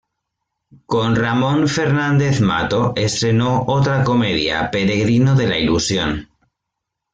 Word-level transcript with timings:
Con 0.87 1.15
Ramón 1.15 1.67
Fernández 1.67 2.39
Mato 2.41 2.93
estrenó 2.95 3.65
otra 3.67 4.03
comedia, 4.03 4.71
"Peregrino 4.71 5.35
de 5.35 5.45
la 5.47 5.59
ilusión". 5.59 6.27